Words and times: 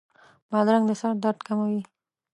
بادرنګ 0.49 0.85
د 0.89 0.91
سر 1.01 1.13
درد 1.23 1.39
کموي. 1.47 1.81